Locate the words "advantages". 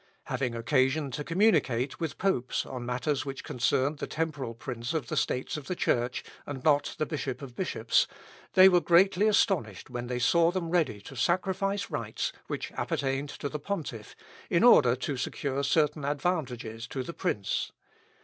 16.03-16.87